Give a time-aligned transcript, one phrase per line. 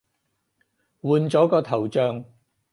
[1.03, 2.25] 換咗個頭像